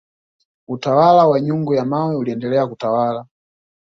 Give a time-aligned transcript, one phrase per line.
[0.67, 3.25] utawala wa nyungu ya mawe uliendelea kutawala